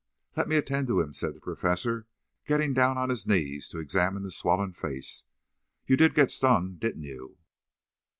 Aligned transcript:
"Let 0.35 0.47
me 0.49 0.55
attend 0.55 0.87
to 0.87 0.99
him," 0.99 1.13
said 1.13 1.35
the 1.35 1.39
Professor, 1.39 2.07
getting 2.47 2.73
down 2.73 2.97
on 2.97 3.11
his 3.11 3.27
knees 3.27 3.69
to 3.69 3.77
examine 3.77 4.23
the 4.23 4.31
swollen 4.31 4.73
face. 4.73 5.25
"You 5.85 5.95
did 5.95 6.15
get 6.15 6.31
stung, 6.31 6.77
didn't 6.79 7.03
you?" 7.03 7.37